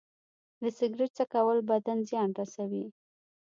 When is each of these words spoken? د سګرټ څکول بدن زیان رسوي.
د 0.61 0.63
سګرټ 0.77 1.11
څکول 1.17 1.59
بدن 1.69 1.97
زیان 2.09 2.29
رسوي. 2.39 2.85